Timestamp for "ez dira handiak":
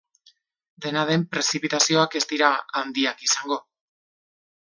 2.21-3.23